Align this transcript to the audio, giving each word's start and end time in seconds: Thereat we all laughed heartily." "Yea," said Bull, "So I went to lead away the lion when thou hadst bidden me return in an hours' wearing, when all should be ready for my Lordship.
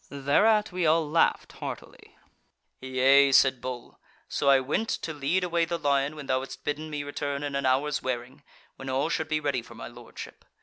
Thereat 0.09 0.71
we 0.71 0.87
all 0.87 1.07
laughed 1.07 1.51
heartily." 1.51 2.17
"Yea," 2.81 3.31
said 3.33 3.61
Bull, 3.61 3.99
"So 4.27 4.49
I 4.49 4.59
went 4.59 4.89
to 4.89 5.13
lead 5.13 5.43
away 5.43 5.63
the 5.63 5.77
lion 5.77 6.15
when 6.15 6.25
thou 6.25 6.39
hadst 6.39 6.63
bidden 6.63 6.89
me 6.89 7.03
return 7.03 7.43
in 7.43 7.53
an 7.55 7.67
hours' 7.67 8.01
wearing, 8.01 8.41
when 8.77 8.89
all 8.89 9.09
should 9.09 9.27
be 9.27 9.39
ready 9.39 9.61
for 9.61 9.75
my 9.75 9.85
Lordship. 9.87 10.43